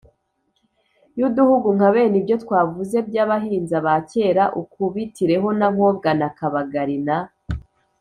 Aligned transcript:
y’uduhugu 1.17 1.67
nka 1.77 1.89
bene 1.93 2.15
ibyo 2.21 2.35
twavuze 2.43 2.97
by’abahinza 3.07 3.75
ba 3.85 3.95
cyera. 4.09 4.43
ukubitireho 4.61 5.47
na 5.59 5.67
nkobwa 5.73 6.09
na 6.19 6.27
kabagari 6.37 6.97
na 7.07 7.17